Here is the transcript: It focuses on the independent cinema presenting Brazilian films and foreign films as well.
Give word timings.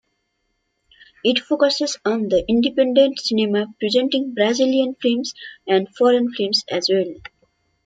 It 1.23 1.37
focuses 1.43 1.99
on 2.03 2.27
the 2.29 2.43
independent 2.47 3.19
cinema 3.19 3.67
presenting 3.79 4.33
Brazilian 4.33 4.95
films 4.99 5.35
and 5.67 5.95
foreign 5.95 6.33
films 6.33 6.65
as 6.71 6.89
well. 6.91 7.13